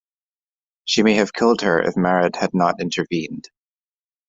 She 0.85 1.03
may 1.03 1.13
have 1.13 1.31
killed 1.31 1.61
her 1.61 1.79
if 1.79 1.95
Marat 1.95 2.35
had 2.35 2.55
not 2.55 2.81
intervened. 2.81 3.49